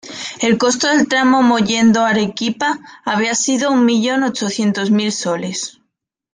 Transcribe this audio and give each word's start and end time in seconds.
El 0.41 0.57
costo 0.57 0.87
del 0.87 1.07
tramo 1.07 1.43
Mollendo-Arequipa 1.43 2.79
había 3.05 3.35
sido 3.35 3.69
un 3.71 3.85
millón 3.85 4.23
ochocientos 4.23 4.89
mil 4.89 5.11
soles. 5.11 5.79